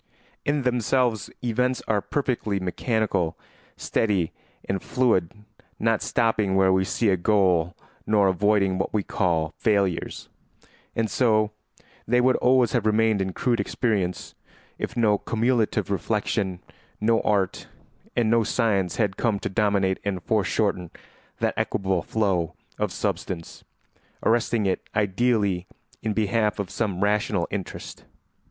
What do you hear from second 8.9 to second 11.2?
we call failures. And